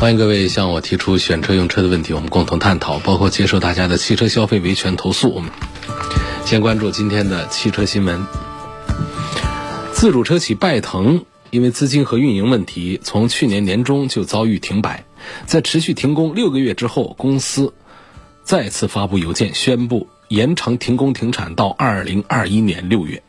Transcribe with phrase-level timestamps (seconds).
[0.00, 5.28] 欢迎各位向我提出选车用车的问题，我们共同探讨，包括接受大家的汽车消费维权投诉。
[5.28, 5.50] 我们
[6.46, 8.24] 先关注今天的汽车新闻。
[9.92, 15.04] 自主车企拜腾因为资金和运营问题，从去年年中就遭遇停摆，
[15.44, 17.74] 在持续停工六个月之后，公司
[18.42, 23.22] 再次发布邮件宣布延长停工停产到二零二一年六月。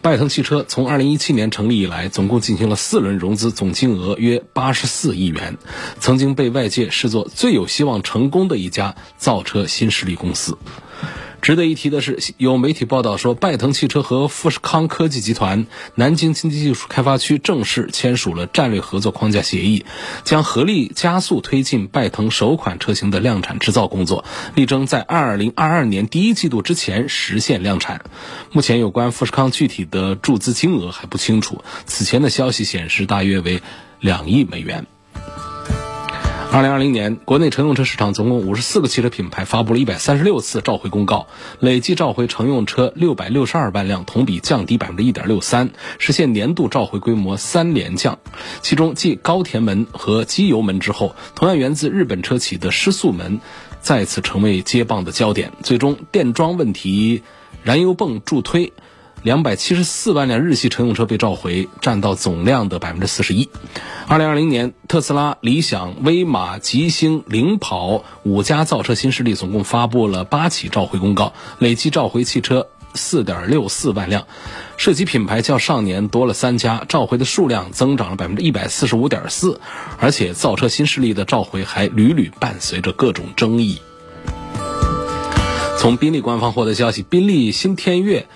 [0.00, 5.58] 拜腾汽车从二零一七年成立以来，总共进行了四轮融资，总金额约八十四亿元，
[5.98, 10.56] 曾经被外界视作最有希望成功的一家造车新势力公司。
[11.40, 19.86] 值得一提的是，有媒体报道说，拜腾汽车和富士康科技集团南京经济技术开发区正式签署了战略合作框架协议，
[20.24, 28.04] 将合力加速推进拜腾首款车型的量产制造工作，力争在2022年第一季度之前实现量产。
[28.52, 33.62] 目前，有关富士康具体的注资金额还不清楚，此前的消息显示大约为
[34.00, 34.86] 两亿美元。
[36.50, 41.28] 二零二零年，国内乘用车市场总共五十四个汽车品牌发布了一百三十六次召回公告，
[41.60, 48.18] 累计召回乘用车六百六十二万辆，同比降低百分之一点六三，实现年度召回规模三连降。
[48.62, 53.40] 其中，继高田门和机油门之后，同样源自日本车企的失速门
[53.82, 55.52] 再次成为接棒的焦点。
[55.62, 57.22] 最终，电装问题、
[57.62, 58.72] 燃油泵助推。
[59.24, 63.48] 两百七十四万辆日系乘用车被召回，占到总量的百分之四十一。
[64.06, 74.26] 二零二零年，特斯拉、理想、威马、吉星、领跑五家造车新势力总共发布了八起召回公告，累计召回汽车四点六四万辆，
[74.76, 79.60] 涉及品牌较上年多了三家，召回的数量增长了百分之一百四十五点四。
[79.98, 83.80] 而且，造车新势力的召回还屡屡伴随着各种争议。
[85.76, 88.26] 从宾利官方获得消息，宾利新天悦。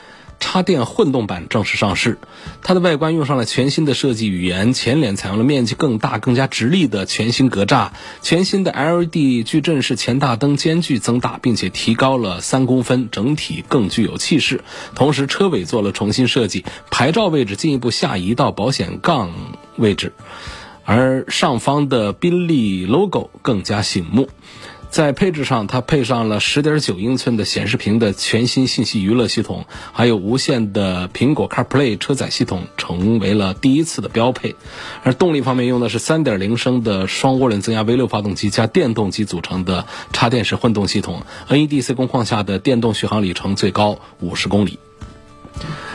[0.42, 2.18] 插电混动版正式上市，
[2.62, 14.62] 它的外观用上了全新的设计语言，前脸采用了面积更大、更加直立的全新格栅，全新的 LED 矩阵式前大灯间距增大，并且提高了三公分，整体更具有气势。
[14.96, 19.30] 同时，车尾做了重新设计，牌照位置进一步下移到保险杠
[19.76, 20.12] 位置，
[20.84, 24.28] 而上方的宾利 logo 更加醒目。
[24.92, 29.64] 在配置上，它配上了十点九英寸的显示屏的全新信息娱乐系统，
[29.94, 34.54] 还有无线的苹果 CarPlay 车载系统，成为了第一次的标配。
[35.02, 44.78] 而动力方面，用的是三点零升的双涡轮增压 V 六发动机加电动机组成的插电式混动系统，NEDC 工况下的电动续航里程最高五十公里。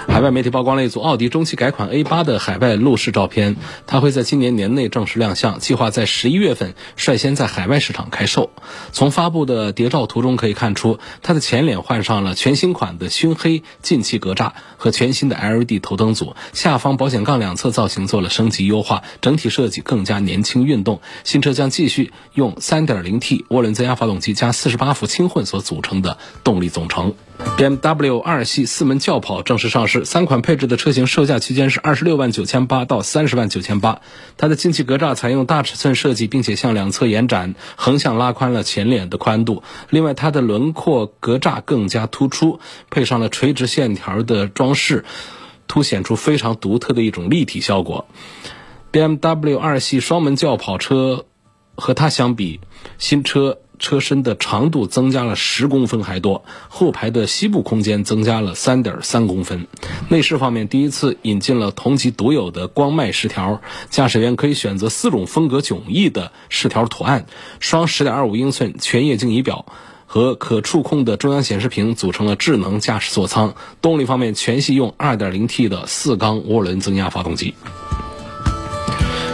[0.07, 8.49] 海外媒体曝光了一组奥迪中期改款 A 八的海外路试照片，它会在今年年内正式亮相，计划在十一月份率先在海外市场开售。
[8.91, 20.99] 从发布的谍照图中可以看出，它的前脸换上了全新款的熏黑进气格栅和全新的 LED 头灯组，下方保险杠两侧造型做了升级优化，整体设计更加年轻运动。
[21.25, 27.13] 新车将继续用 3.0T 涡轮增压发动机加48伏轻混所组成的动力总成。
[27.55, 34.01] BMW 二系四门轿跑正式上市，三款配置的车型售价区间是二十六万九千八到三十万九千八。
[34.37, 39.63] 它的进气格栅采用大尺寸设计，并且向两侧延展，横向拉宽了前脸的宽度。
[39.89, 42.59] 另外，它的轮廓格栅更加突出，
[42.89, 45.05] 配上了垂直线条的装饰，
[45.67, 48.07] 凸显出非常独特的一种立体效果。
[48.91, 51.25] BMW 二系双门轿跑车
[51.75, 52.59] 和它相比，
[52.97, 53.59] 新车。
[53.79, 59.67] 车身的长度增加了十公分还多，后排的膝部空间增加了三点三公分。
[60.09, 67.25] 内饰方面，第一次引进了同级独有的光脉饰条，驾驶员可以选择四种风格迥异的饰条图案。
[67.59, 69.65] 双十点二五英寸全液晶仪表
[70.05, 73.55] 和可触控的中央显示屏组成了智能驾驶座舱。
[73.81, 77.53] 动力方面，全系用二点零 T 的四缸涡轮增压发动机。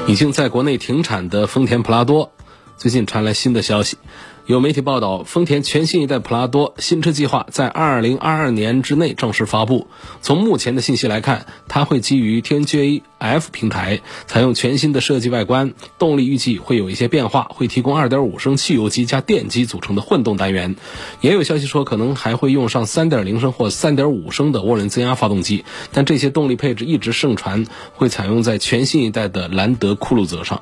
[0.06, 2.34] 已经在国内停产的丰田普拉多，
[2.76, 3.98] 最近传来新的消息。
[4.46, 9.88] 有媒体报道，丰田全新一代普拉多新车计划在二零二二年之内正式发布。
[10.22, 20.76] 从目前的信息来看，它会基于 TNGA F 平台，采用全新的设计外观，动力预计会有一些变化，会提供二点五升汽油机加电机组成的混动单元。
[21.22, 25.64] 也有消息说，可能还会用上三点零升或三点五升的涡轮增压发动机，
[25.94, 30.62] 但这些动力配置一直盛传会采用在全新一代的兰德酷路泽上。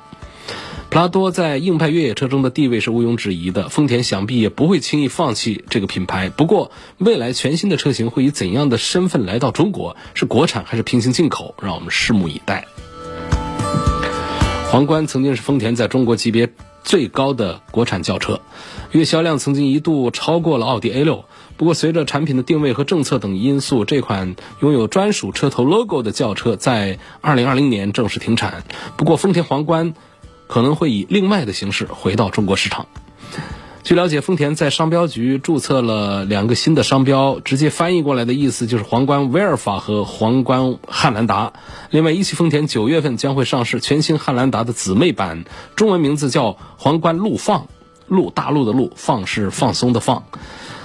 [0.92, 6.28] 普拉多在硬派越野车中的地位是毋庸置疑的，丰田想必也不会轻易放弃这个品牌。
[6.28, 9.96] 不过，未来全新的车型会以怎样的身份来到中国？
[10.12, 11.54] 是国产还是平行进口？
[11.62, 12.66] 让我们拭目以待。
[14.70, 16.50] 皇冠曾经是丰田在中国级别
[16.84, 18.42] 最高的国产轿车，
[18.90, 21.24] 月销量曾经一度超过了奥迪 A 六。
[21.56, 28.64] 不过，随着产品的定位和政策等因素，这款拥有专属车头 logo 的轿车在2020年正式停产。
[28.98, 29.94] 不过，丰田皇冠
[30.52, 32.84] 可能会以另外的形式回到中国市场。
[33.82, 41.54] 据了解，丰田在商标局注册了两个新的商标，直接翻译过来的意思就是皇冠威尔法和皇冠汉兰达。
[41.88, 47.66] 另外，一汽丰田九月份将会上市全新汉兰达的姊妹版，中文名字叫皇冠陆放，
[48.06, 50.24] 陆大陆的陆，放是放松的放。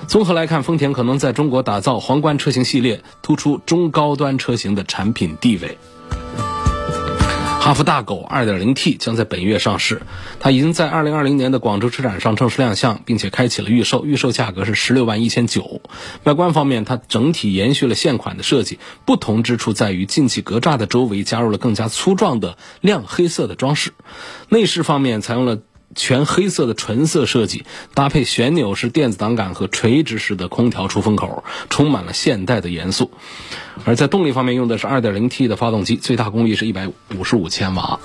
[0.07, 5.77] 综合来看，丰田可能在中国打造皇冠车型系列，突出中高端车型的产品地位。
[7.67, 10.01] 哈弗大狗 2.0T 将在本月上市，
[10.39, 15.81] 它已经在2020年的广州车展上正式亮相，并且开启了预售，预售价格是十六万一千九。
[16.23, 23.91] 外观方面，它整体延续了现款的设计，不同之处在于进气格栅的周围加入了更加粗壮的亮黑色的装饰。
[24.47, 25.57] 内饰方面采用了。
[25.97, 33.11] 全黑色的纯色设计，搭配旋钮式电子档杆和垂直式的空调出风口，充满了现代的元素。
[33.83, 37.99] 而在动力方面，用的是 2.0T 的发动机，最大功率是155千瓦。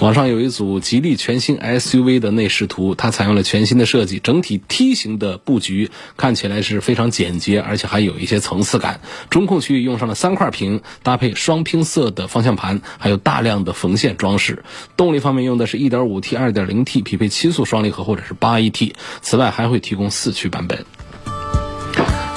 [0.00, 9.02] 网上有一组吉利全新 SUV 的内饰图，它采用了全新的设计，整体梯形的布局看起来是非常简洁，而且还有一些层次感。
[9.28, 14.64] 中控区域用上了三块屏，搭配双拼色的方向盘，还有大量的缝线装饰。
[14.96, 18.94] 动力方面用的是一点五 T、二点零 T，匹配七速双离合或者是八 AT。
[19.20, 20.86] 此外还会提供四驱版本。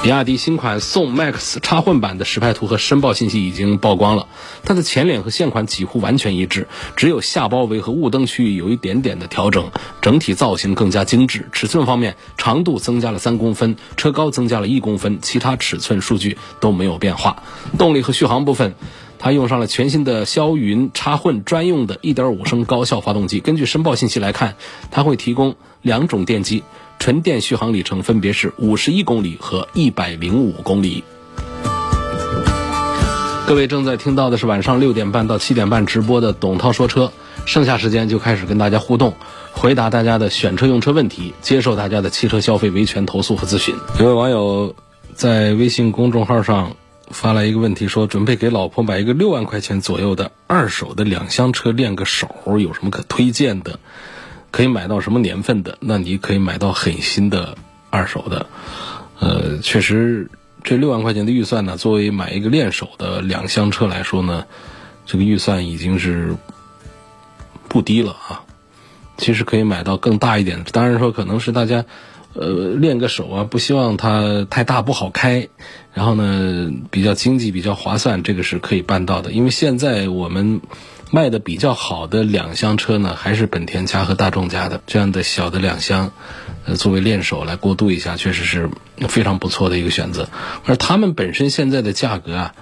[0.04, 4.28] 比亚迪新款宋 MAX 插混版的实拍图和申报信息已经曝光了，
[4.66, 6.68] 它的前脸和现款几乎完全一致，
[6.98, 9.72] 只有下包围和雾灯区域有一点点的调整，
[10.02, 11.48] 整体造型更加精致。
[11.54, 17.42] 尺寸方面，长度增加了三公分，车高增加了一公分，其他尺寸数据都没有变化。
[17.78, 18.76] 动力和续航部分，
[19.20, 23.40] 它用上了全新的霄云插混专用的1.5升高效发动机。
[23.40, 24.58] 根据申报信息来看，
[24.92, 26.66] 它会提供两种电机。
[27.04, 31.04] 纯电续航里程分别是五十一公里和一百零五公里。
[33.46, 37.12] 各位正在听到的是晚上六点半到七点半直播的董涛说车，
[37.46, 39.16] 剩下时间就开始跟大家互动，
[39.52, 43.76] 回答大家的选车用车问题，接受大家的汽车消费维权投诉和咨询。
[44.00, 44.74] 有位网友
[45.14, 46.78] 在微信公众号上
[47.10, 53.78] 发来一个问题，说准备给老婆买一个六万块钱左右的二手的两厢车练个手，有什么可推荐的？
[54.54, 55.80] 可以买到什么年份的？
[55.80, 57.58] 那你可以买到很新的
[57.90, 58.46] 二手的。
[59.20, 60.30] 呃，确实，
[60.64, 64.46] 这六万块钱的预算呢，作为买一个练手的两厢车来说呢，
[65.08, 66.36] 这个预算已经是
[67.68, 68.44] 不低了啊。
[69.18, 71.84] 其实可以买到更大一点的，当然说可能是大家
[72.34, 75.48] 呃练个手啊，不希望它太大不好开，
[75.94, 79.32] 然后呢比较经济、比较划算，这个是可以办到的。
[79.32, 80.62] 因为现在我们。
[81.14, 86.12] 卖的比较好的两厢车呢，还是本田家和大众家的这样的小的两厢，
[86.66, 88.68] 呃，作为练手来过渡一下，确实是
[89.08, 90.28] 非常不错的一个选择。
[90.66, 92.56] 而他们本身现在的价格啊，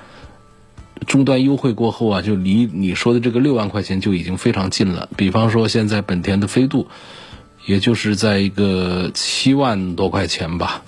[1.07, 5.07] 终端优惠过后啊，就离你说的这个六万块钱就已经非常近了。
[5.15, 6.89] 比方说，现在本田的飞度，
[7.65, 10.84] 也就是在一个七万多块钱吧，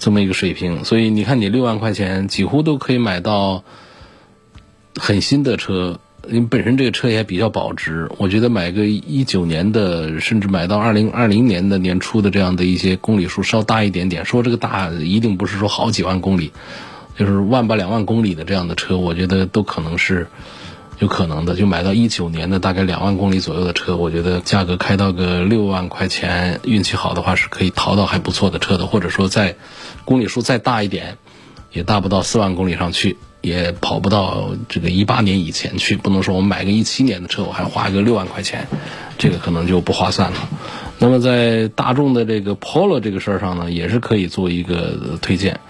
[0.00, 0.84] 这么一个水平。
[0.84, 3.62] 所以你看，你六万块钱几乎都可以买到
[4.96, 6.00] 很新的车。
[6.30, 16.52] 因为本身这个车也比较保值，我觉得买个一九年的，甚至买到二零二零年的年初的这样的一些公里数稍大一点点，说这个大一定不是说好几万公里，
[17.16, 20.28] 就是万把两万公里的这样的车，我觉得都可能是
[20.98, 21.54] 有可能的。
[21.54, 29.56] 就买到一九年的大概两万公里左右的车，我觉得价格开到个六万块钱，运气好的话是可以淘到还不错的车的，或者说在
[30.04, 31.16] 公里数再大一点，
[31.72, 33.16] 也大不到四万公里上去。
[33.40, 38.66] 也跑不到这个一八年以前去，不能说我买个一七年的车，我还花个六万块钱，
[39.16, 40.48] 这个可能就不划算了。
[40.98, 45.60] 那么在大众的这个 Polo 这个事儿上呢，也是可以做一个推荐。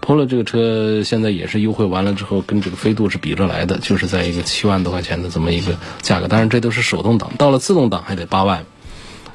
[0.00, 6.28] Polo 这个车现在也是优惠完了之后，跟这个飞度是比着来的，就是在一个七万多块钱的这么一个价格。
[6.28, 8.64] 当然这都是手动挡，到了自动挡还得八万。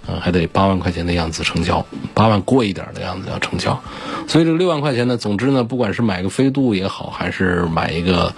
[0.06, 3.82] 嗯，还得八万块钱的样子成交，八万过一点的样子要成交，
[4.28, 8.34] 所以这六万块钱呢，总之呢，不管是买个飞度也好，还是买一个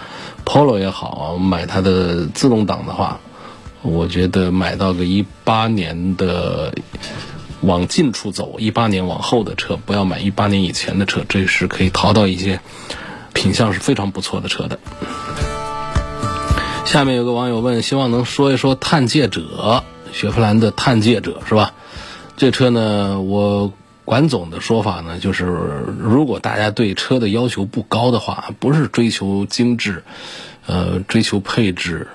[0.46, 3.20] Polo 也好，买它的自动挡的话，
[3.82, 6.72] 我觉得买到个一八年的
[7.62, 12.60] 往近处走，一八年往后的车，不要买一八年以前的车，这是可以淘到一些
[13.34, 14.78] 品相是非常不错的车的。
[16.86, 19.84] 下面有个网友问，希望能说一说探界者，
[20.16, 21.74] 雪佛兰的探界者是吧？
[22.38, 23.74] 这车呢，我
[24.06, 25.44] 管总的说法呢，就是
[26.00, 30.04] 如果大家对车的要求不高的话，不是追求精致，
[30.68, 32.08] 呃，追求配置，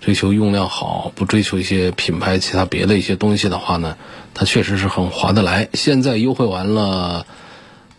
[0.00, 3.96] 追求用料好，不追求一些品牌其他别的一些东西的话呢，
[4.34, 5.68] 它确实是很划得来。
[5.74, 7.24] 现在优惠完了。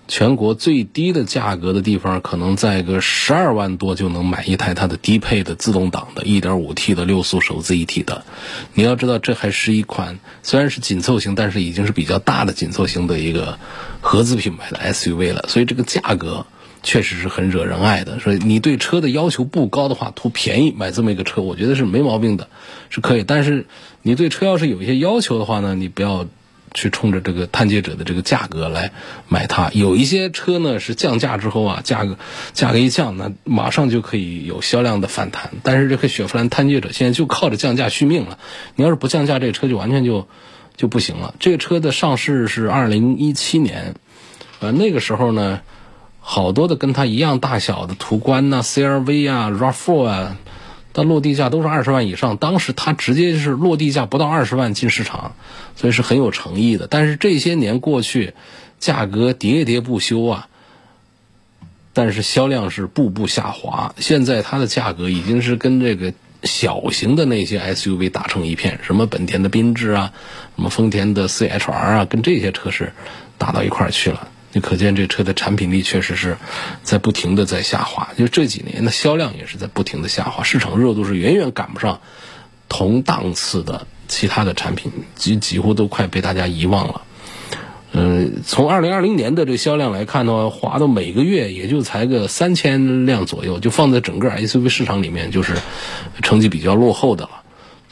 [0.08, 8.24] 全国最低的价格的地方，可能在个十二万多就能买一台它的低配的自动挡的 1.5T 的六速手自一体的。
[8.76, 13.58] 你要知道，这还是一款虽然是紧凑型，但是已经是比较大的紧凑型的一个
[14.00, 15.46] 合资品牌的 SUV 了。
[15.48, 16.46] 所以这个价格
[16.84, 18.20] 确实是很惹人爱的。
[18.20, 22.48] 所以你对车的要求不高的话，图便宜买这么一个车，我觉得是没毛病的，
[22.92, 23.24] 是可以。
[23.24, 23.66] 但是
[24.04, 26.28] 你对车要是有一些要求的话呢，你不要。
[26.76, 28.92] 去冲着这个探界者的这个价格来
[29.28, 32.18] 买它，有一些车呢是降价之后啊，价格
[32.54, 35.50] 价格一降，那马上就可以有销量的反弹。
[35.64, 38.38] 但是这个雪佛兰探界者现在就靠着降价续命了。
[38.76, 40.28] 你要是不降价，这个车就完全就
[40.76, 41.34] 就不行了。
[41.40, 43.96] 这个车的上市是二零一七年，
[44.60, 45.62] 呃，那个时候呢，
[46.20, 50.38] 好多的跟它一样大小的途观呐、CRV 啊、RAV4 啊。
[50.96, 55.36] 它落地价都是二十万以上，当时它直接是落地价不到二十万进市场，
[55.76, 56.88] 所以是很有诚意的。
[56.88, 58.34] 但是这些年过去，
[58.80, 60.48] 价格喋喋不休啊，
[61.92, 63.94] 但是销量是步步下滑。
[63.98, 70.14] 现在它的价格已经是跟这个小型的那些 SUV 打成一片，什么本田的缤智啊，
[70.56, 72.94] 什么丰田的 CHR 啊，跟这些车是
[73.38, 74.30] 打到一块儿去了。
[74.56, 76.38] 你可见这车的产品力确实是
[76.82, 82.00] 在不停的在下滑，就这几年的销量也是在不停的下滑，市场热度是远远赶不上
[82.70, 87.02] 同档次的其他的产品，几几乎都快被大家遗忘了。
[87.92, 95.58] 嗯，从二零二零年的这销量来看的话，滑到每个月也就才个三千辆左右，就放在整个 SUV 市场里面，就是
[96.22, 97.44] 成绩比较落后的了。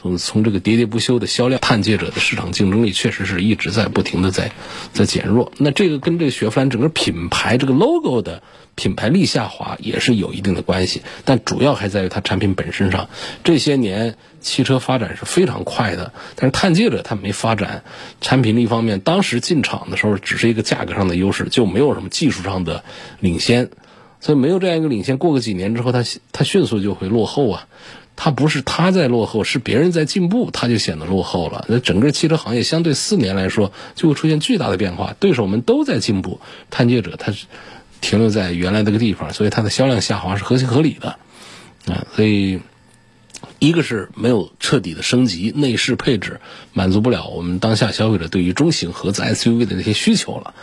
[0.04, 4.52] 从从这个喋喋不休的销量，探界者的市场竞争力确实是一直在不停的在
[4.92, 5.50] 在减弱。
[5.56, 8.42] 那这个跟这个雪佛兰整个品牌这个 logo 的
[8.74, 13.08] 品牌力下滑也是有一定的关系，但主要还在于它产品本身上。
[13.44, 17.82] 这些年汽车发展是非常快的，但是探界者它没发展
[18.20, 22.84] 产品力方面，当时进场的时候只是一个价格上的优势，就没有什么技术上的
[23.20, 23.70] 领先，
[24.20, 25.16] 所以没有这样一个领先。
[25.16, 27.66] 过个几年之后，它它迅速就会落后啊。
[28.16, 31.64] 它不是它在落后，是别人在进步，它就显得落后了。
[31.68, 35.14] 那整个汽车行业相对四年来说，就会出现巨大的变化。
[35.18, 36.40] 对手们都在进步，
[36.70, 37.46] 探界者它是
[38.00, 41.16] 停留在原来那个地方，所以它的销量下滑是合情合理的。
[41.86, 42.60] 啊，所以
[43.58, 46.40] 一个是没有彻底的升级，内饰配置
[46.72, 50.54] 满足不了我们当下消费者对于中型合资 SUV 的那些需求了。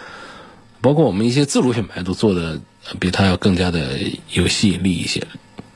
[0.82, 2.60] 包括我们一些自主品牌都做的
[3.00, 4.00] 比它要更加的
[4.32, 5.28] 有吸引力一些。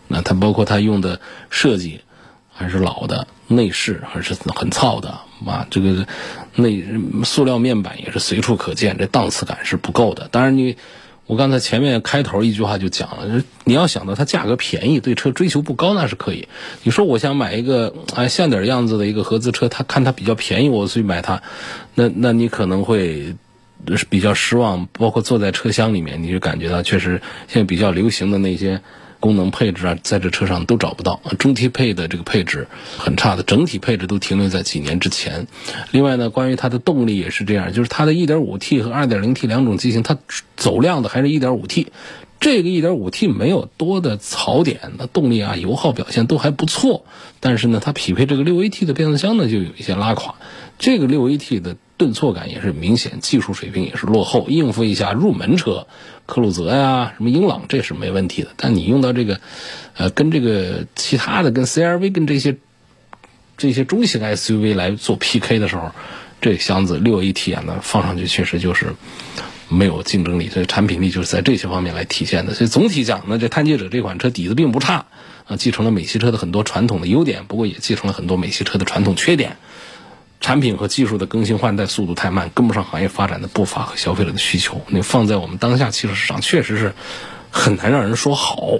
[0.07, 1.19] 那它包括它用的
[1.49, 2.01] 设计
[2.53, 5.09] 还是老的，内饰还是很糙的
[5.45, 6.07] 啊，这个
[6.55, 6.85] 内
[7.23, 10.29] 塑料面板也是随处可见，这档次感是不够的。
[10.31, 10.77] 当然你，
[11.25, 16.47] 我刚才前面开头一句话就讲了，你要想到它价格便宜，对车追求不高那是可以。
[16.83, 21.41] 你说我想买一个哎像点样子的一个合资车，它看它比较便宜，我去买它，
[21.93, 23.35] 那那你可能会
[24.09, 24.87] 比较失望。
[24.93, 28.79] 包括坐在车厢里面，你就感觉到确实现在比较流行的那些。
[29.25, 31.19] 功能配置啊，在这车上都找不到。
[31.39, 35.47] 中低配的这个配置很差的，整体配置都停留在几年之前。
[35.89, 40.15] 另外呢，关于它的动力也是这样，就是它的一点五 T 和二点零 T 两种机型，它
[40.55, 41.87] 走量的还是一点五 T。
[42.39, 47.05] 这个 1.5T 没有多的槽点，那动力啊、油耗表现都还不错。
[47.39, 50.35] 但是呢，它匹配这个 6AT 的变速箱呢，就有一些拉垮。
[50.77, 55.87] 这个 6AT 的顿挫感也是明显，技术水平也是落后，应付一下入门车。
[56.25, 58.49] 科鲁泽呀，什么英朗，这是没问题的。
[58.57, 59.39] 但你用到这个，
[59.95, 62.57] 呃，跟这个其他的，跟 CRV，跟这些
[63.57, 65.91] 这些中型 SUV 来做 PK 的时候，
[66.41, 68.95] 这箱子六 AT 啊，那放上去确实就是
[69.69, 70.49] 没有竞争力。
[70.49, 72.53] 所以产品力就是在这些方面来体现的。
[72.53, 75.05] 所以总体讲呢，这探界者这款车底子并不差
[75.45, 79.57] 啊，继承了美系车的很多传统的优点，不过也继承了很多美系车的传统缺点。
[80.41, 84.81] 产品和技术的更新换代速度太慢，跟不上行业发展的步伐和消费者的需求。
[84.89, 86.93] 那放在我们当下汽车市场，确实是
[87.49, 88.73] 很难让人说好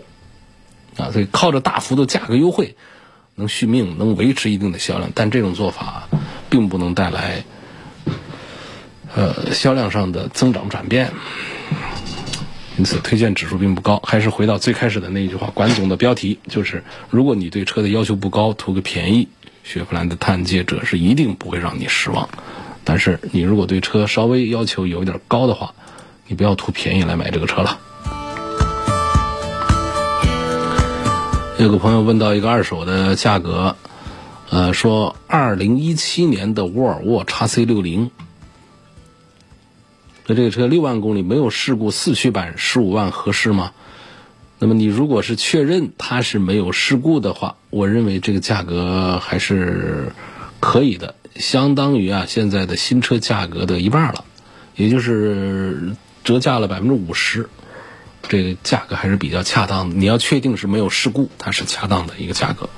[0.98, 1.10] 啊。
[1.12, 2.75] 所以靠着大幅度价格优惠
[3.34, 6.08] 能续命，能维持一定的销量，但这种做法
[6.50, 7.44] 并不能带来
[9.15, 11.12] 呃销量上的增长转变。
[12.77, 14.01] 因此，推荐指数并不高。
[14.05, 19.27] 还是回到最开始的那一句话，管总的标题就是：如果你对车的要求不高，图个便宜。
[19.63, 22.29] 雪佛兰的探界者是一定不会让你失望，
[22.84, 25.74] 但是你如果对车稍微要求有一点高的话，
[26.27, 27.79] 你不要图便宜来买这个车了。
[31.57, 33.75] 有个朋友问到一个二手的价格，
[34.51, 38.12] 呃，说二零一七年的沃尔沃 x C 六零，
[40.27, 43.72] 那这个车六万公里没有事故，四驱版十五万合适吗？
[44.58, 50.12] 那么你如果是确认它是没有事故的话，我认为这个价格还是
[50.60, 54.24] 可以的，相当于啊现在的新车价格的一半了，
[54.75, 57.50] 也就是折价了百分之五十，
[58.27, 59.96] 这个价格还是比较恰当的。
[59.96, 62.70] 你要确定是没有事故，它是恰当的一个价格。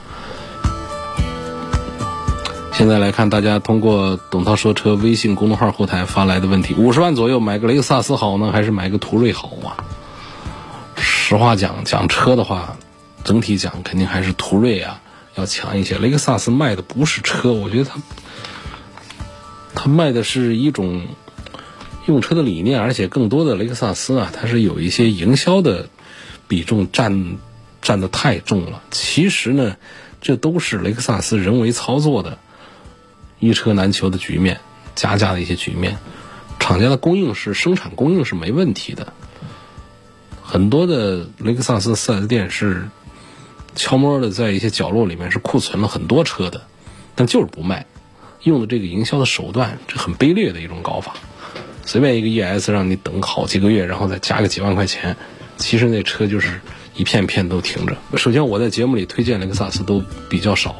[2.78, 9.82] 现在来看，大家通过董涛说车微信公众号后台发来的问题：五十万左右买个雷克萨斯好呢，还是买个途锐好啊？
[10.96, 12.78] 实话讲，讲车的话，
[13.24, 15.02] 整体讲肯定还是途锐啊
[15.34, 15.98] 要强一些。
[15.98, 18.00] 雷克萨斯卖的不是车，我觉得它
[19.74, 21.08] 它卖的是一种
[22.06, 25.90] 用车的理念，而且更多的雷克萨斯啊，它是有一些营销的
[26.48, 27.38] 比重占
[27.82, 28.84] 占的太重了。
[28.92, 29.78] 其实呢，
[30.22, 32.38] 这都是雷克萨斯人为操作的
[33.40, 34.60] 一车难求的局面，
[34.96, 35.98] 加价的一些局面。
[36.60, 39.14] 厂家的供应是生产供应是没问题的。
[40.44, 42.90] 很多的雷克萨斯 4S 店是
[43.76, 46.66] 悄摸的在一些角落里面是库存了很多车的，
[47.16, 47.86] 但就是不卖，
[48.44, 51.14] 用的这个营销的手段，这很卑劣的一种搞法。
[51.86, 55.16] 随便一个 ES 让你等好几个月，然后再加个几万块钱，
[55.58, 56.60] 其实那车就是
[56.96, 57.96] 一片片都停着。
[58.18, 60.76] 首先我在节目里推荐雷克萨斯都比较少，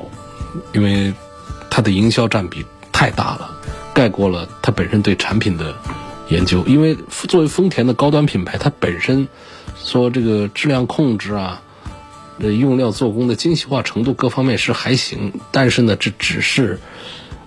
[0.74, 1.14] 因为
[1.78, 3.52] 它的营销占比太大了，
[3.94, 5.76] 盖过了它本身对产品的
[6.28, 6.64] 研究。
[6.66, 9.28] 因为作为丰田的高端品牌，它本身。
[9.84, 11.62] 说这个质量控制啊，
[12.40, 16.80] 呃，用料做工的精细化程度各方面是还行，但是呢，这只是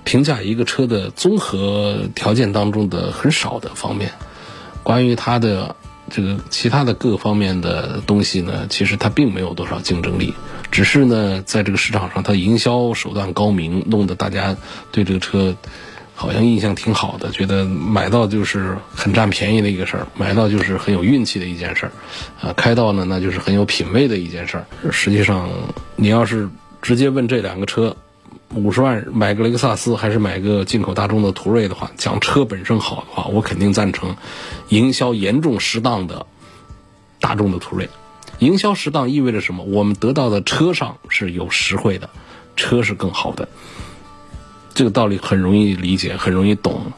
[0.05, 4.13] 评价一个车的综合条件当中的很少的方面。
[4.85, 5.75] 关于它的
[6.09, 10.33] 这个其他的各方面的东西呢，其实它并没有多少竞争力，
[10.71, 14.57] 只是呢，在这个市场上，它营销手段高明，弄得大家
[14.93, 15.57] 对这个车。
[16.12, 21.93] 好像印象挺好的，觉得买到就是很占便宜的一个事儿，买到就是很有运气的一件事儿，
[22.47, 24.67] 啊，开到呢那就是很有品位的一件事儿。
[24.93, 25.49] 实际上，
[25.97, 26.47] 你要是
[26.83, 27.97] 直接问这两个车，
[28.54, 34.15] 五十万买个雷克萨斯还是买个进口大众的途锐的话，讲车本身好的话，我肯定赞成
[34.69, 36.26] 营销严重失当的
[37.19, 37.89] 大众的途锐。
[38.41, 39.65] 营销适当意味着什么？
[39.65, 42.09] 我们得到的车上是有实惠的，
[42.57, 43.49] 车是更好的。
[44.75, 46.93] 这个道理很容易理解，很容易懂。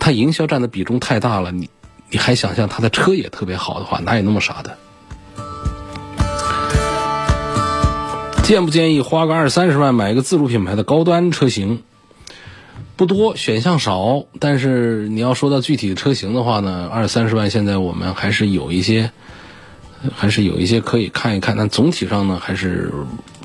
[0.00, 1.70] 它营销占的比重太大了，你
[2.10, 4.76] 你还想象它的车也特别好的话，哪有那么傻的？
[8.42, 11.82] 建不建议花个二三十万买一个自主品牌的高端车型？
[12.96, 14.24] 不多，选项少。
[14.40, 19.10] 但是你要说到具体的车型的话呢，二三十万现在我们还是有一些，
[20.14, 21.56] 还是有一些可以看一看。
[21.56, 22.92] 但总体上呢，还是。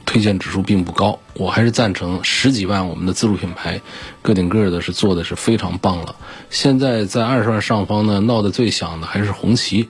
[0.04, 3.80] 推荐指数并不高，我还是赞成十几万我们的自主品牌，
[4.22, 6.16] 个顶个的是做的是非常棒了。
[6.50, 9.88] 现在在二十万上方呢，闹得最响的还是红旗，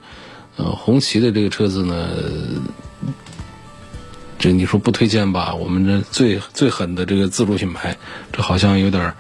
[0.57, 2.07] 呃，红旗的这个车子呢，
[4.37, 5.55] 这你说不推荐吧？
[5.55, 7.97] 我们这最最狠的这个自主品牌，
[8.31, 9.15] 这好像有点儿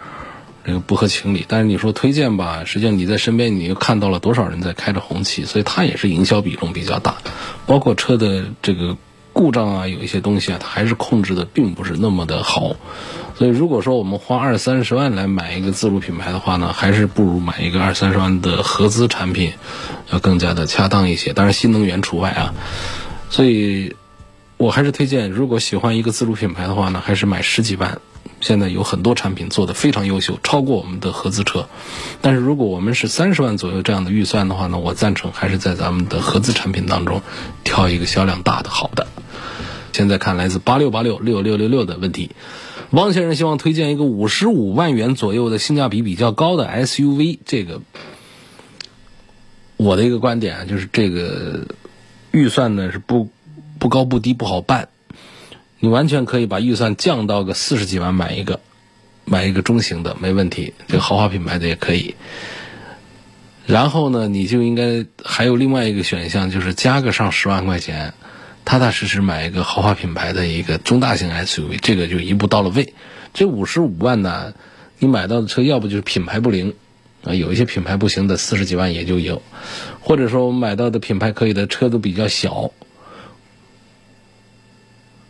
[0.65, 1.45] 这个不合情理。
[1.47, 7.15] 但是你说推荐吧，实际上你在身边你又看到了多少人在开着红旗，所以它也是营销比重比较大，
[7.65, 8.97] 包括车的这个。
[9.33, 12.75] 故障啊，有一些东西啊，它还是控制的并不是那么的好，
[13.33, 19.53] 所以如果说我们花二三十万来买一个自主品牌的话呢，还是不如买一个二三十万的合资产品，
[20.11, 21.31] 要更加的恰当一些。
[21.31, 22.53] 当然，新能源除外啊。
[23.29, 23.95] 所以，
[24.57, 28.01] 我还是推荐，如果喜欢一个自主品牌的话呢，还是买十几万。
[28.41, 31.69] 现在有很多产品做的非常优秀，超过我们的合资车。
[32.21, 37.21] 但是如果我们是三十万左右这样的预算的话呢，我赞成还是在咱们的合资产品当中
[37.63, 39.07] 挑一个销量大的好的。
[39.93, 42.31] 现在看来自八六八六六六六六的问题，
[42.89, 47.39] 汪先生希望推荐一个五十五万元左右的性价比比较高的 SUV。
[47.45, 47.81] 这个
[49.77, 51.67] 我的一个观点啊，就是这个
[52.31, 53.29] 预算呢是不
[53.77, 54.89] 不高不低不好办。
[55.81, 58.61] 你完全可以把预算降到个四十几万买一个，
[59.25, 62.15] 买一个中型的没问题，这个豪华品牌的也可以。
[63.65, 68.13] 然后呢，你就应该还有另外一个选项，就是加个上十万块钱。
[68.63, 72.93] 踏踏实实买一个豪华品牌的一个中大型 SUV，这个就一步到了位。
[73.33, 74.53] 这五十五万呢，
[74.99, 76.75] 你买到的车要不就是品牌不灵，
[77.23, 79.41] 啊，有一些品牌不行的四十几万也就有，
[79.99, 82.69] 或者说我们买到的品牌可以的车都比较小，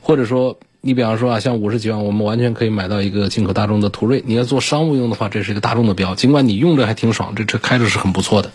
[0.01, 4.23] 或者说你比方说啊，像五十几万，我们完全可以买到一个进口大众的途锐。
[4.25, 8.51] 你要做商务用的话，这是一个大众的标，尽管你用着还挺爽，这车开着是很不错的。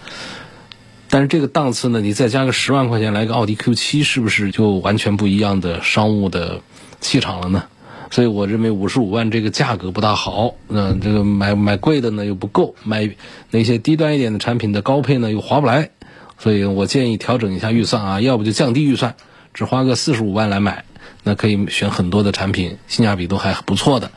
[1.09, 6.61] 但是这个档次呢，你再加个十万块钱来个奥迪 Q 七，是不是就完全不一样的商务的
[7.01, 7.63] 气场了呢？
[8.11, 13.11] 所以我认为五十五万这个价格不大好，那这个买买贵的呢又不够，买
[13.51, 15.91] 那些低端一点的产品的高配呢又划不来，
[16.39, 19.17] 所以我建议调整一下预算啊，要不就降低预算，
[19.55, 20.85] 只花个四十五万来买，
[21.27, 24.11] 那可以选很多的产品，性价比都还不错的；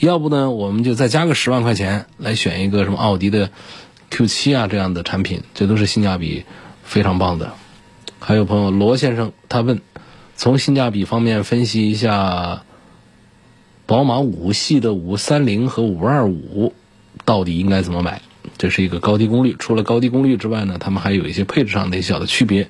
[0.00, 3.50] 要不呢，我们就再加个十万块钱来选一个什么奥迪的
[4.10, 6.44] Q 七啊这样的产品，这都是性价比
[6.82, 7.52] 非常棒的。
[8.18, 9.80] 还有朋友罗先生他问，
[10.34, 12.64] 从性价比方面分析一下。
[13.88, 16.74] 宝马五系的五三零和五二五
[17.24, 18.20] 到底应该怎么买？
[18.58, 19.56] 这是一个高低功率。
[19.58, 22.68] 除了高低功率之外呢，它们还有一些配置上的一些小的区别。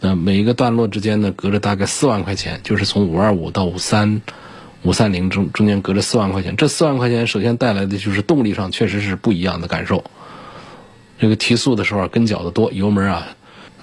[0.00, 4.22] 那每一个段落之间呢，隔着大概四万块钱，就是从五二五到五三
[4.82, 6.56] 五三零中中间隔着四万块钱。
[6.56, 10.04] 这四万块钱首先带来的就是动力上确实是不一样的感受。
[11.18, 13.28] 这个提速的时候跟脚的多，油门啊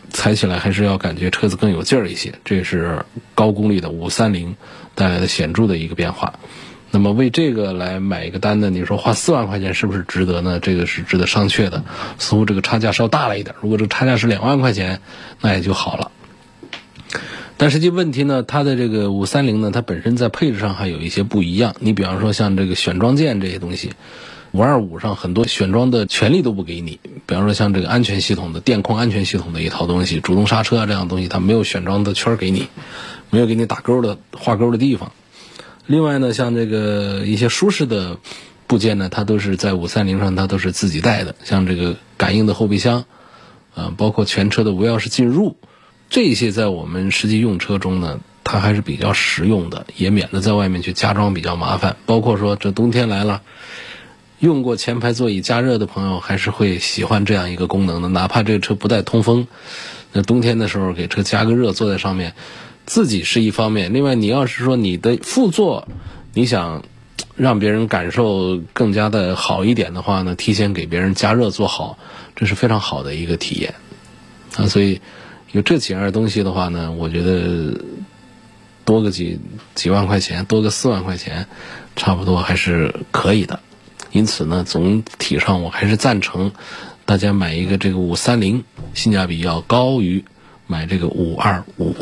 [0.09, 2.33] 踩起来还是要感觉车子更有劲儿一些。
[2.45, 4.55] 这是高功率的五三零
[4.93, 6.39] 带来的显著的一个变化。
[6.91, 8.69] 那么为这个来买一个单呢？
[8.69, 10.59] 你说花四万块钱是不是值得呢？
[10.61, 11.83] 这个是值得商榷的。
[12.17, 13.55] 似乎这个差价稍大了一点。
[13.61, 15.01] 如果这个差价是两万块钱，
[15.41, 16.11] 那也就好了。
[17.57, 21.75] 但实际问题呢，它的这个五三零呢，它本身在配置上还有一些不一样。
[21.79, 23.91] 你比方说像这个选装件这些东西，
[24.51, 26.99] 五二五上很多选装的权利都不给你。
[27.25, 32.67] 比方说像这个安全系统的电控安全系统的一套东西，主动刹车啊这样的东西，它没有选装的圈给你，
[33.29, 35.11] 没有给你打勾的画勾的地方。
[35.87, 38.17] 另外呢，像这个一些舒适的
[38.65, 41.35] 部件呢，它都是在五三零上，它都是自己带的。
[41.43, 43.05] 像这个感应的后备箱，
[43.75, 45.57] 啊，包括全车的无钥匙进入，
[46.09, 51.97] 这些在我们实际用车中呢，它还是比较实用的，也免得在外面去加装比较麻烦。
[52.07, 53.43] 包括说这冬天来了，
[54.39, 58.09] 用过前排座椅加热的朋友，还是会喜欢这样一个功能的。
[58.09, 59.45] 哪怕这个车不带通风，
[60.13, 62.33] 那冬天的时候给车加个热，坐在上面。
[62.85, 65.87] 自己是一方面，另外你要是说你的副座，
[66.33, 66.83] 你想
[67.35, 71.97] 让别人感受更加的好一点的话呢，提前给别人加热做好，
[72.35, 73.73] 这是非常好的一个体验
[74.55, 74.67] 啊。
[74.67, 75.01] 所以
[75.51, 77.81] 有这几样东西的话呢，我觉得
[78.85, 79.39] 多个几
[79.73, 81.47] 几万块钱，多个四万块钱，
[81.95, 83.59] 差不多还是可以的。
[84.11, 86.51] 因此呢，总体上我还是赞成
[87.03, 90.23] 大家买一个这个五三零，性价比要高于
[90.67, 91.95] 买这个五二五。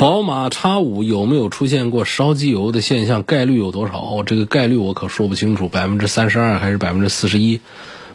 [0.00, 3.22] 宝马 X 五有没有出现过烧机油的现象？
[3.22, 3.98] 概率有多少？
[3.98, 7.60] 哦这个概率我可说不清楚，百分之三十二还是百分之四十一？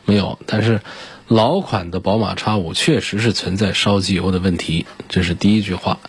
[0.04, 0.40] 没有。
[0.48, 0.82] 但是
[1.28, 6.00] 老款的宝马 X 五确实是存在烧机油的问题，这是第一句话。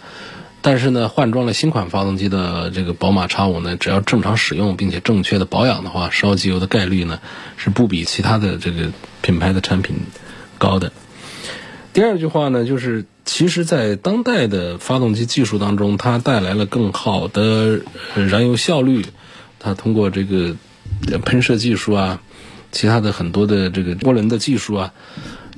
[0.63, 7.21] 但是呢，换装了新款发动机的这个宝马 X 五呢，只要正常使用并且正确的保养的话，烧机油的概率呢
[7.59, 9.97] 是不比其他的这个品牌的产品
[10.57, 10.91] 高的。
[11.97, 13.07] 第二句话呢，就是。
[13.25, 17.81] 其实，在当代的发动机技术当中，它带来了更好的
[18.15, 19.07] 燃油效率。
[19.59, 20.55] 它通过这个
[21.25, 22.21] 喷射技术啊，
[22.71, 24.93] 其他的很多的这个涡轮的技术啊，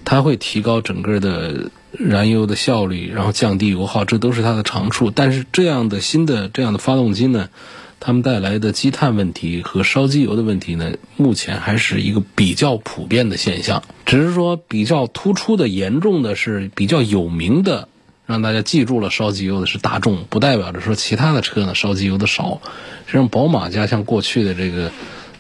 [0.05, 5.11] 它会提高整个的燃油的效率，然后降低油耗，这都是它的长处。
[5.11, 7.51] 但是，这样的新的这样的发动机呢？
[8.01, 13.83] 它们带来的积碳问题和烧机油的问题呢，目前还是一个比较普遍的现象。
[14.07, 17.89] 只是说比较突出的、严重的是比较有名的，
[18.25, 22.61] 让大家记住了烧机油的是大众，不代表着说其他的车呢烧机油的少。
[23.07, 24.93] 实际上，宝马家像过去的这个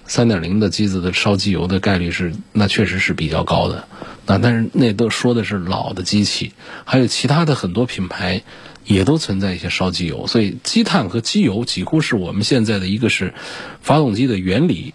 [0.07, 3.87] 三点零的机子的烧机油的概率是，那确实是比较高的。
[4.27, 6.53] 那但是那都说的是老的机器，
[6.85, 8.43] 还有其他的很多品牌。
[8.89, 13.35] 也都存在一些烧机油，所以积碳和机油几乎是我们现在的一个是
[13.83, 14.95] 发动机的原理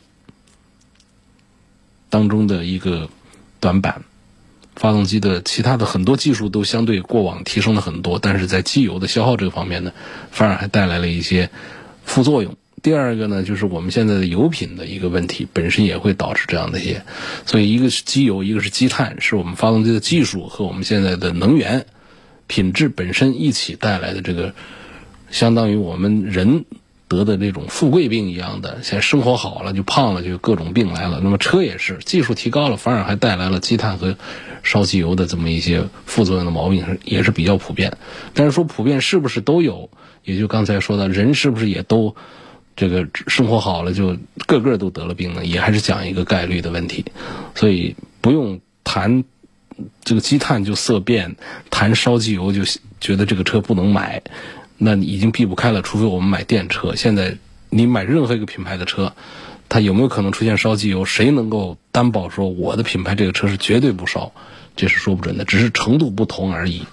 [2.10, 3.10] 当中的一个
[3.60, 4.04] 短板。
[4.76, 9.94] 发动机的其他的很多技术都相对过往提升了很多，但是在机油的消耗这个方面呢，
[10.32, 11.52] 反而还带来了一些
[12.04, 12.56] 副作用。
[12.82, 17.06] 第二个呢，就是我们现在的油品的一个问题，本身也会导致这样的一些。
[17.46, 21.86] 所以一个是机油，一个是积碳，是我们发动机的技术和我们现在的能源。
[22.48, 24.54] 品质本身一起带来的这个，
[25.32, 26.66] 相当于我们人
[27.08, 31.20] 得的那种富贵病一样的，现在生活好了就胖了，就各种病来了。
[31.24, 34.18] 那么车也是，技术提高了，反而还带来了积碳和
[34.64, 37.98] 烧机油的这么一些副作用的毛病，也是比较普遍。
[38.34, 39.90] 但是说普遍是不是都有？
[40.24, 42.16] 也就刚才说的，人是不是也都
[42.76, 45.46] 这个生活好了就个个都得了病呢？
[45.46, 47.06] 也还是讲一个概率的问题，
[47.56, 49.24] 所以不用谈。
[50.04, 51.36] 这个积碳就色变，
[51.70, 52.62] 谈烧机油就
[53.02, 54.22] 觉得这个车不能买，
[54.78, 55.82] 那已经避不开了。
[55.82, 56.96] 除非我们买电车。
[56.96, 57.38] 现在
[57.70, 59.14] 你买任何一个品牌的车，
[59.70, 61.06] 它有没有可能出现烧机油？
[61.06, 64.32] 谁能够担保说我的品牌这个车是绝对不烧？
[64.76, 66.84] 这是说不准的，只是程度不同而已。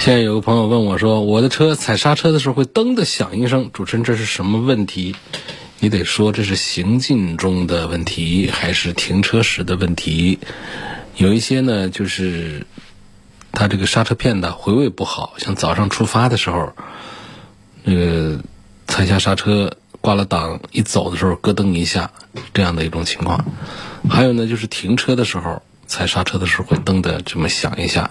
[0.00, 5.14] 现在有个朋友问我说：“我的车踩刹车的时候会噔的响一声，主持人这是什么问题？”
[5.84, 10.38] 你得说这是行进中的问题，还是停车时的问题？
[11.18, 12.66] 有一些呢，就是
[13.52, 16.72] 它这个刹车片的回位不好，像早上出发的时候，
[17.82, 18.40] 那个
[18.86, 22.10] 踩下刹车挂了档一走的时候咯噔一下，
[22.54, 23.44] 这样的一种情况。
[24.08, 28.10] 还有呢，就是停车的时候踩刹车的时候会噔的这么响一下，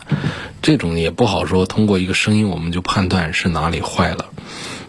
[0.61, 1.65] 这种也不好说。
[1.65, 4.27] 通过一个声音我们就判断是哪里坏了。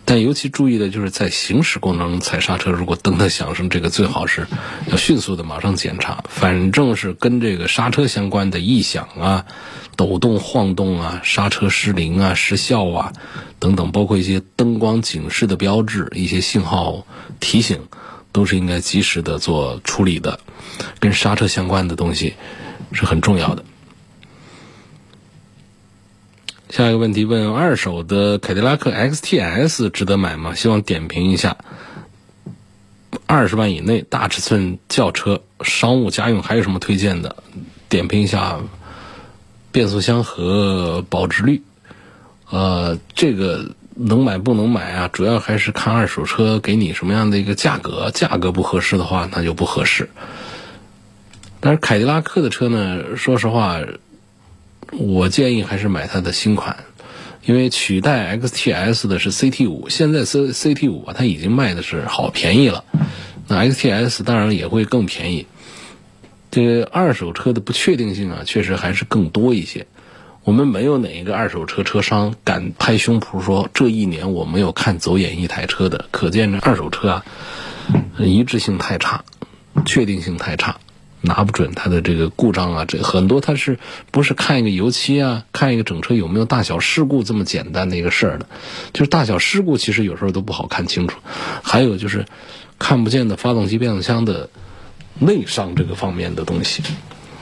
[0.06, 4.46] 但尤其注意的就是在行驶过程中踩刹车，如果噔的响声，这个最好是
[4.90, 6.22] 要迅速的马上检查。
[6.28, 9.46] 反正是跟这个刹车相关的异响啊、
[9.96, 13.12] 抖动、晃动啊、刹车失灵啊、失效啊
[13.58, 17.06] 等等，包括一些灯光警示的标志、一些信号
[17.40, 17.80] 提醒，
[18.30, 20.38] 都是应该及时的做处理的。
[21.00, 22.34] 跟刹车相关的东西
[22.92, 23.64] 是很重要的。
[26.74, 30.56] 下一个问题问：二手的凯迪拉克 XTS 值得买吗？
[30.56, 31.56] 希望点评一下。
[33.26, 37.36] 二十万以内大尺寸轿车、商务家用还有什么推荐的？
[37.88, 38.58] 点评一下
[39.70, 41.62] 变速箱和保值率。
[42.50, 45.08] 呃，这个能买不能买啊？
[45.12, 50.10] 主要还是看二手车给你什么样的一个价格，价格不合适的话，那就不合适。
[51.60, 53.78] 但是凯迪拉克的车呢，说实话。
[54.98, 56.84] 我建议还是买它的新款，
[57.44, 62.84] 因为取代 XTS 的是 CT 五，现在 C CT 五啊，它已经卖的是好便宜了，
[63.48, 65.46] 那 XTS 当然也会更便宜。
[66.50, 69.86] 这个二手车的不确定性啊，确实还是更多一些。
[70.44, 77.24] 我们没有哪一个二手车车商敢拍胸脯说这一年我没有看走眼一台车的，可见这二手车啊，
[78.18, 79.24] 一致性太差，
[79.84, 80.76] 确定性太差。
[81.24, 83.78] 拿不准它的这个故障啊，这很多它是
[84.10, 88.46] 不是看一个油漆啊，看一个整车有没有大小事故这么简单的一个事儿的，
[88.92, 91.18] 就是大小事故其实有时候都不好看清楚，
[91.62, 92.26] 还有就是
[92.78, 94.50] 看不见的发动机变速箱的
[95.18, 96.82] 内伤这个方面的东西，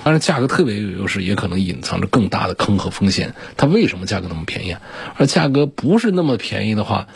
[0.04, 3.34] 当然价格特别有优势，也可能隐藏着更大的坑和风险。
[3.56, 4.80] 它为什么价格那么便宜啊？
[5.16, 7.08] 而价格不是那么便宜的话，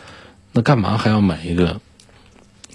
[0.52, 1.80] 那干嘛还要买一个？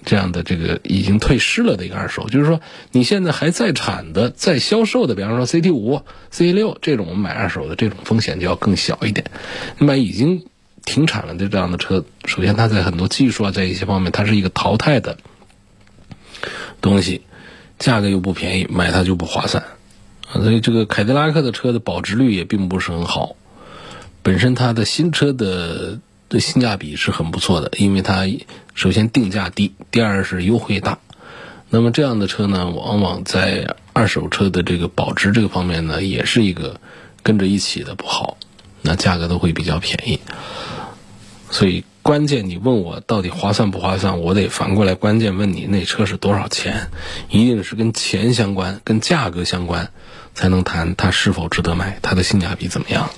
[0.03, 2.59] 这样的这个已经退市了的一个二手，就是说
[2.91, 9.29] 你现在还在产的、在销售的，比方说 CT 五、CT 六这种，我们买二手的这种风险就要更小一点。
[9.77, 10.45] 那么已经
[10.85, 15.17] 停产了的这样的车，首先它在很多技术啊，在一些方面它是一个淘汰的
[16.81, 17.21] 东西，
[17.77, 19.63] 价格又不便宜，买它就不划算。
[20.33, 23.35] 所以这个凯迪拉克的车的保值率也并不是很好，
[24.23, 25.99] 本身它的新车的。
[26.31, 28.25] 的性价比是很不错的，因为它
[28.73, 30.97] 首先定价低，第二是优惠大。
[31.69, 36.79] 那么这样的车呢，往往在二手车的这个保值这个方面呢，也是一个
[37.21, 38.37] 跟着一起的不好，
[38.81, 40.21] 那价格都会比较便宜。
[41.49, 46.87] 所以关键你问我到底划算不划算，我得反过来关键问你那车是多少钱，
[47.29, 49.91] 一定是跟钱相关、跟价格相关，
[50.33, 53.09] 才能谈它是否值得买，它的性价比怎么样。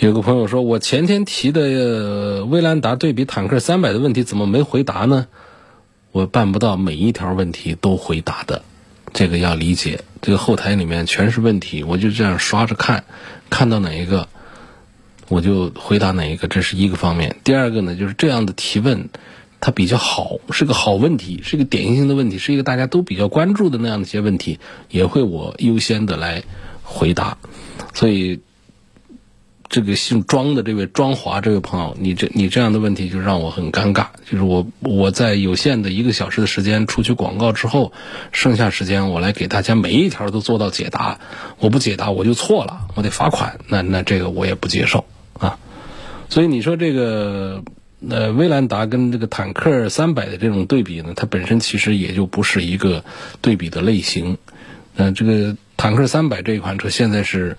[0.00, 5.26] 有个朋友说：“我前天提的威兰达对比坦克三百的问题，怎么没回答呢？”
[6.12, 8.62] 我办不到每一条问题都回答的，
[9.12, 10.04] 这个要理解。
[10.22, 13.04] 这个后台里面全是问题，我就这样刷着看，
[13.50, 14.28] 看到哪一个
[15.28, 17.34] 我就回答哪一个，这是一个方面。
[17.42, 19.08] 第二个呢，就是这样的提问，
[19.60, 26.44] 它比较好，是个好问题，是一个典型性的问题，是一个大家都比较关注的那样的一些问题，也会我优先的来
[26.84, 27.36] 回答。
[27.94, 28.38] 所以。
[29.68, 34.06] 这个姓庄的这位庄华这位朋友，你这你这样的问题就让我很尴尬。
[34.24, 37.92] 就是我我在有限的一个小时的时间出去广告之后，
[38.32, 41.20] 剩下时间我来给大家每一条都做到解答。
[41.58, 43.58] 我不解答我就错了，我得罚款。
[43.68, 45.04] 那那这个我也不接受
[45.38, 45.58] 啊。
[46.30, 47.62] 所以你说这个
[48.08, 53.04] 呃威兰达跟这个坦克三百的这种对比呢，它本身其实也就不是一个
[53.42, 54.38] 对比的类型。
[54.96, 57.58] 嗯，这个坦克三百这一款车现在是。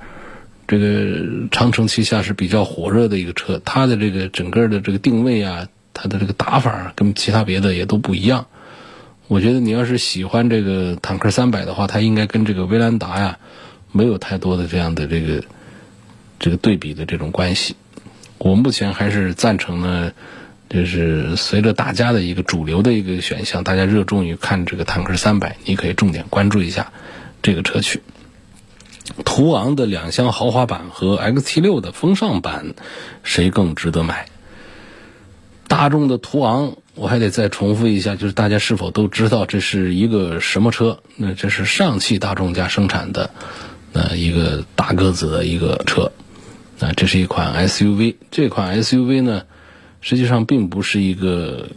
[0.70, 8.46] 这个长城旗下是比较火热的一个车，它的这个整个的这个定位啊，它的这个打法跟其他别的也都不一样。
[9.28, 13.40] 我觉得你要是喜欢这个坦克三百的话，它应该跟这个威兰达呀
[13.92, 15.44] 没有太多的这样的这个
[16.38, 17.76] 这个对比的这种关系。
[18.38, 20.12] 我目前还是赞成呢，
[20.70, 26.92] 就是随着大家的一个主流的一个选项，大家热衷于看这个坦克三百，你可以重点关注一下
[27.42, 28.04] 这个车去。
[29.26, 32.74] 途昂的两厢豪华版和 XT6 的风尚版，
[33.24, 34.28] 谁更值得买？
[35.68, 41.00] 大众的途昂，我还得再重复一下，就是大家是否都知道这是一个什么车？
[41.16, 43.30] 那这是上汽大众家生产的，
[43.94, 46.12] 呃，一个大个子的一个车。
[46.80, 48.16] 啊，这是一款 SUV。
[48.32, 49.44] 这款 SUV 呢，
[50.02, 51.70] 实际上并不是一个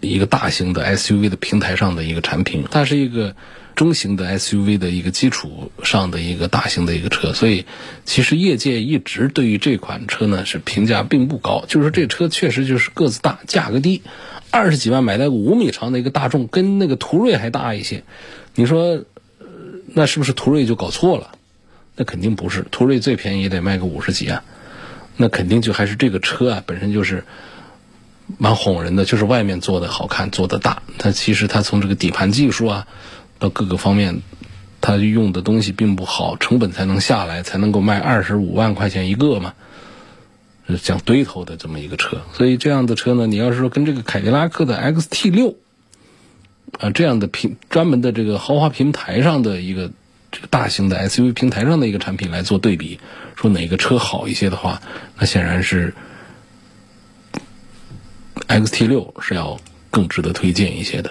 [0.00, 3.36] 一个大型的 SUV 的平台上的一个产品，它是一个。
[3.74, 7.64] 中型的 SUV 的一个基础上的一个大型的一个车，所以
[8.04, 14.02] 其实业界一直对于这款车呢是评价并不高，就是说这车确实就是个子大，价格低，
[14.50, 18.04] 二十几万买到五米长的一个大众，跟那个途锐还大一些，
[18.54, 19.02] 你说
[19.86, 21.32] 那是不是途锐就搞错了？
[21.96, 24.44] 那肯定不是，途锐最便宜也得卖个五十几啊，
[25.16, 27.24] 那肯定就还是这个车啊本身就是
[28.38, 32.86] 蛮哄人的，就是外面做的好看，做的大，它其实它从这个底盘技术啊。
[33.42, 34.22] 到各个方面，
[34.80, 39.54] 它用的东西并不好，成本才能下来，才能够卖二十五万块钱一个嘛，
[40.80, 42.22] 讲堆头的这么一个车。
[42.34, 45.56] 所以这样的车呢，你要是说跟这个凯迪拉克的 XT 六
[46.78, 49.90] 啊这样的平专门的这个豪华平台上的一个
[50.48, 53.00] 大型的 SUV 平台上的一个产品来做对比，
[53.34, 54.80] 说哪个车好一些的话，
[55.18, 55.94] 那显然是
[58.46, 59.58] XT 六是要
[59.90, 61.10] 更值得推荐一些的。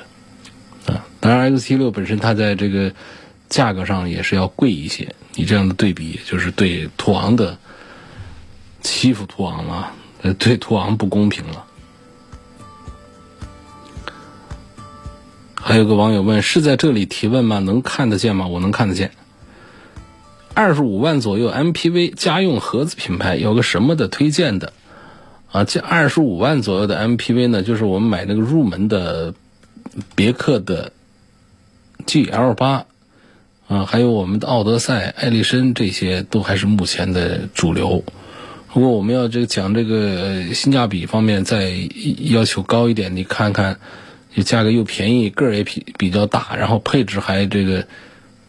[1.21, 2.91] 当然，X T 六本身它在这个
[3.47, 5.15] 价格上也是要贵一些。
[5.35, 7.57] 你这样的对比，就是对途昂的
[8.81, 11.63] 欺负途昂了，呃，对途昂不公平了。
[15.53, 17.59] 还有个网友问：是在这里提问吗？
[17.59, 18.47] 能看得见吗？
[18.47, 19.11] 我能看得见。
[20.55, 24.73] 二十五万左右 M P V 家用盒子品牌有个什么的推荐的？
[25.51, 29.35] 啊，这二十五万左右的 M P V 呢，就是我们买那个入门的
[30.15, 30.91] 别克的。
[32.11, 32.87] G L 八
[33.69, 38.03] 啊，还有我们的奥德赛、艾力绅，这些都还是目前的主流。
[38.73, 41.71] 如果我们要这个讲这个性价比方面再
[42.17, 43.79] 要求高一点，你看看，
[44.43, 47.87] 价格又便宜，个儿也比比较大，然后配置还这个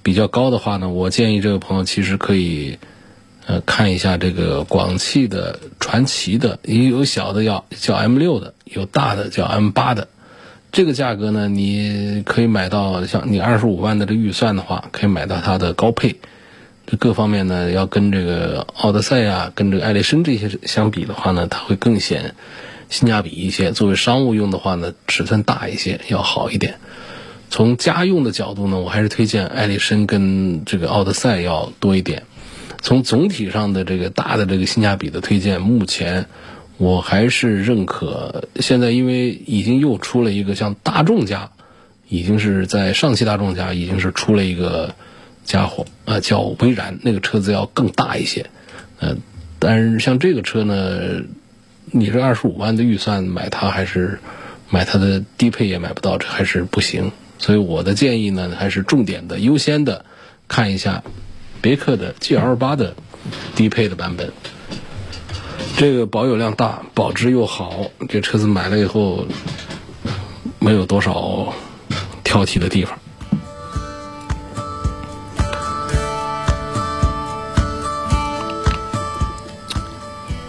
[0.03, 2.79] 比较高的话呢，我建议这个朋友其实可以
[3.47, 10.09] 呃看一下这个广汽的传祺的，也有小的要叫 M 六的，有大的叫 M 八的。
[10.73, 16.17] 这个价格呢，你可以买到像你二十五万的这预算的话，可以买到它的高配。
[16.87, 22.35] 这各方面呢，要跟这个奥德赛啊，跟这个艾力绅这些相比的话呢，它会更显
[22.89, 23.73] 性价比一些。
[23.73, 26.77] 作为商务用的话呢，尺寸大一些，要好一点。
[27.51, 32.23] 从家用的角度呢，我还是推荐艾力绅跟这个奥德赛要多一点。
[32.81, 36.25] 从总体上的这个大的这个性价比的推荐，目前。
[36.79, 41.51] 我还是认可，现在因为已经又出了一个像大众家，
[42.09, 44.95] 已经是在上汽大众家已经是出了一个
[45.45, 48.47] 家伙，呃，叫威然，那个车子要更大一些，
[48.99, 49.17] 呃，
[49.61, 51.23] 但是像这个车呢，
[51.87, 54.19] 你这二十五万的预算买它还是
[54.69, 57.13] 买它的低配也买不到，这还是不行。
[57.39, 60.05] 所以我的建议呢，还是重点的、优先的
[60.49, 61.05] 看一下
[61.61, 62.95] 别克的 GL 八的
[63.55, 64.33] 低配的版本。
[65.77, 67.73] 这个保有量大，保值又好，
[68.09, 69.27] 这车子买了以后
[70.61, 71.53] 没有多少
[72.23, 72.97] 挑剔的地方。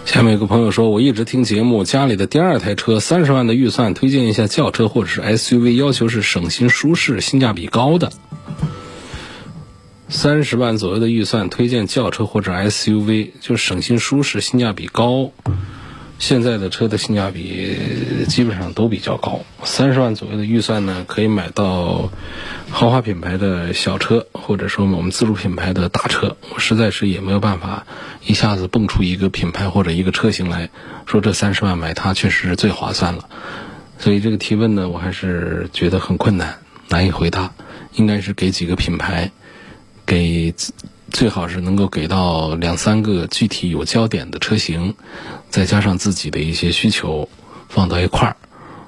[0.04, 8.12] 下面有个朋友说，我一直听节目，家里的第二台车三十万的预算，推荐一下轿车或者是 SUV，要求是省心、舒适、性价比高的。
[10.14, 15.32] 三十万左右的预算，推荐轿车或者 SUV，就省心舒适、性价比高。
[16.20, 17.76] 现在的车的性价比
[18.28, 19.40] 基本上都比较高。
[19.64, 22.12] 三十万左右的预算呢，可以买到
[22.70, 26.36] 豪华品牌的小车，或者说我们自主品牌的大车。
[26.54, 27.84] 我实在是也没有办法
[28.24, 30.70] 一下子蹦出一个品牌或者一个车型来
[31.06, 33.28] 说，这三十万买它确实是最划算了。
[33.98, 37.52] 所以这个提问呢，我还是觉得很困难，难以回答。
[37.96, 39.32] 应该是给几个品牌。
[40.06, 40.54] 给
[41.10, 44.94] 最好是能够给到两三个具体有焦点的车型，
[45.48, 47.28] 再加上自己的一些需求
[47.68, 48.36] 放到一块儿，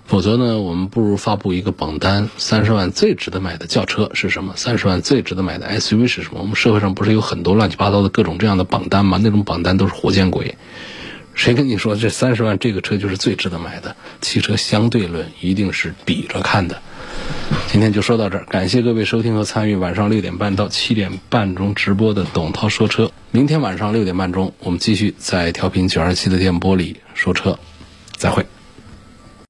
[0.04, 4.54] 否则呢，我们不如发布一个榜单：三十万最值得买的轿车是什么？
[4.56, 6.40] 三十万最值得买的 SUV 是什么？
[6.40, 9.18] 我们社会上不是有很多乱七八糟的各种这样的榜单吗？
[9.22, 10.56] 那种榜单都是活见鬼！
[11.34, 13.94] 谁跟你说这三十万这个车就是最值得买的？
[14.20, 16.82] 汽车相对论一定是比着看的。
[17.68, 23.10] 今天就说到这儿，感谢各位收听和参与晚上六点半到七点半钟直播的董涛说车。
[23.30, 27.58] 明天晚上六点半钟，我们继续在调频九二七的电波里说车，
[28.16, 28.46] 再会。